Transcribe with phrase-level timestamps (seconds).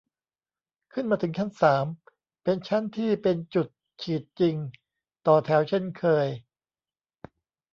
[0.93, 1.85] ขึ้นมาถึงชั้นสาม
[2.43, 3.67] เป็นชั้นที่เป็นจุด
[4.01, 4.55] ฉีดจริง
[5.27, 6.27] ต่อแถวเช่นเคย